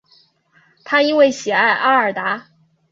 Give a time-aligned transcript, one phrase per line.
[0.83, 2.47] 他因为喜爱阿尔达。